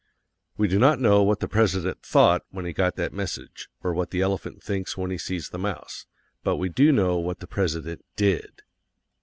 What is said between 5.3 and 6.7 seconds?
the mouse, but we